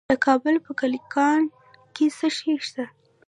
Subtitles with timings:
[0.09, 1.41] د کابل په کلکان
[1.95, 2.83] کې څه شی شته؟